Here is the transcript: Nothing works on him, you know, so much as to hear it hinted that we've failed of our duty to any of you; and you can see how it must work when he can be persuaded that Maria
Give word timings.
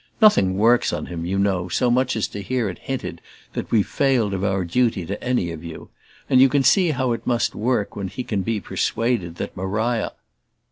Nothing 0.19 0.57
works 0.57 0.91
on 0.91 1.05
him, 1.05 1.27
you 1.27 1.37
know, 1.37 1.69
so 1.69 1.91
much 1.91 2.15
as 2.15 2.27
to 2.29 2.41
hear 2.41 2.67
it 2.69 2.79
hinted 2.79 3.21
that 3.53 3.69
we've 3.69 3.85
failed 3.85 4.33
of 4.33 4.43
our 4.43 4.65
duty 4.65 5.05
to 5.05 5.23
any 5.23 5.51
of 5.51 5.63
you; 5.63 5.89
and 6.27 6.41
you 6.41 6.49
can 6.49 6.63
see 6.63 6.89
how 6.89 7.11
it 7.11 7.27
must 7.27 7.53
work 7.53 7.95
when 7.95 8.07
he 8.07 8.23
can 8.23 8.41
be 8.41 8.59
persuaded 8.59 9.35
that 9.35 9.55
Maria 9.55 10.13